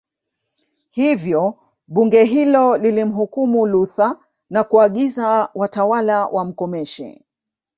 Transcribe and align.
Hivyo 0.91 1.59
Bunge 1.87 2.23
hilo 2.23 2.77
lilimhukumu 2.77 3.65
Luther 3.65 4.17
na 4.49 4.63
kuagiza 4.63 5.49
watawala 5.55 6.25
wamkomeshe 6.27 7.25